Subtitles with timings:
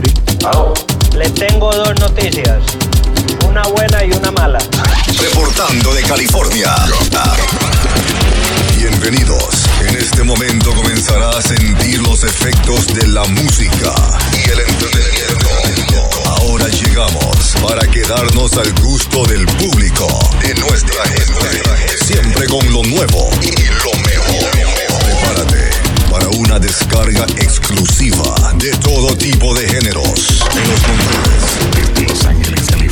[0.00, 0.12] Gary.
[0.54, 0.72] Oh.
[1.16, 2.62] Le tengo dos noticias,
[3.46, 4.58] una buena y una mala.
[5.18, 6.74] Reportando de California.
[8.76, 9.66] Bienvenidos.
[9.86, 13.92] En este momento comenzará a sentir los efectos de la música
[14.32, 16.08] y el entretenimiento.
[16.26, 20.06] Ahora llegamos para quedarnos al gusto del público
[20.42, 21.62] de nuestra gente.
[22.04, 24.09] Siempre con lo nuevo y lo mejor
[26.10, 30.42] para una descarga exclusiva de todo tipo de géneros.
[30.56, 32.89] En los Montes, desde Los Ángeles, California.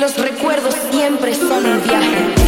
[0.00, 2.39] los recuerdos siempre son un viaje.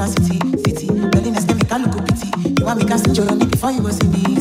[0.00, 0.86] My city, city.
[0.86, 2.32] Berlin is me, can look pity.
[2.58, 4.39] You want me to send your before you go see me,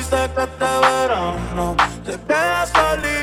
[0.00, 3.19] Dice que este verano te quedas solita,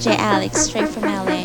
[0.00, 1.39] DJ Alex, straight from LA.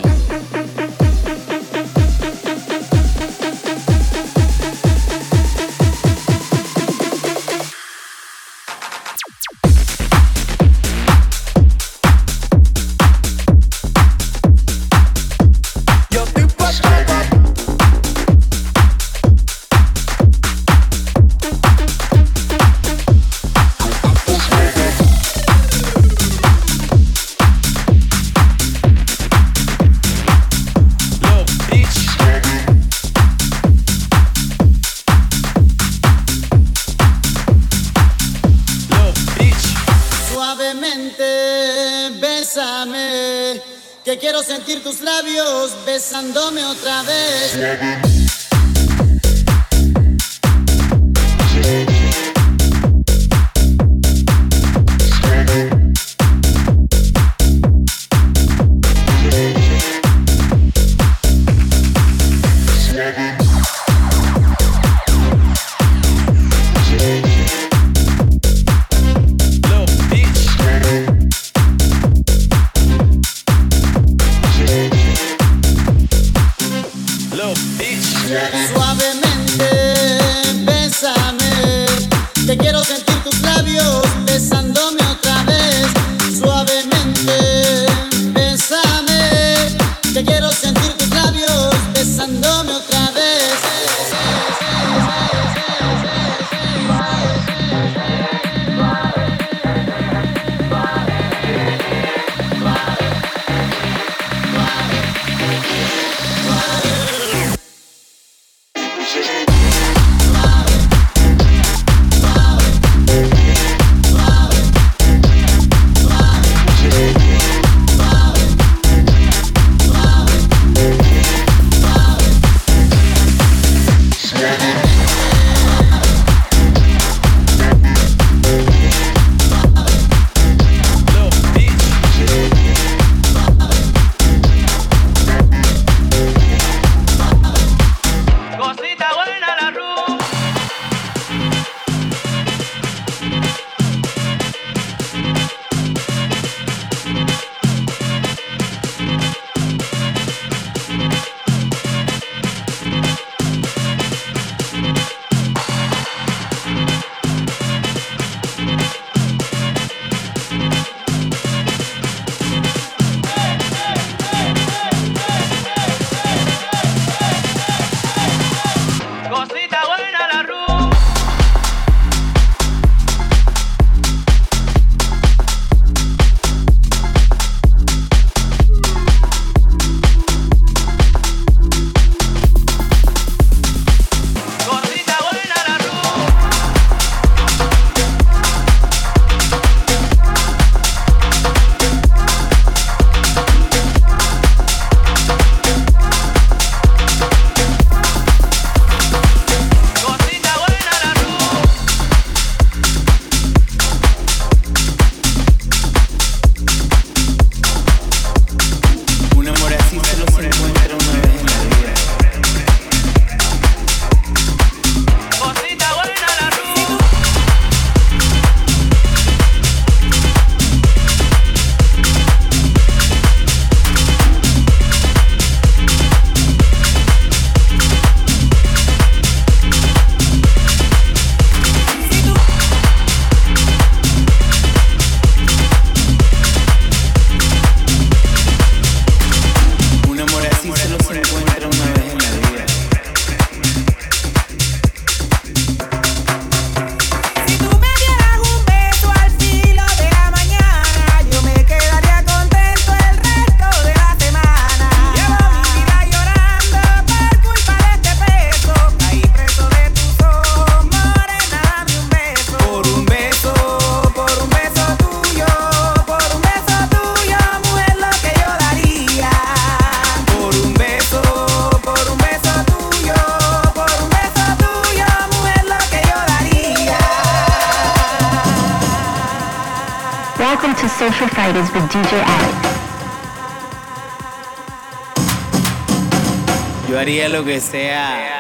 [287.29, 288.35] Lo que sea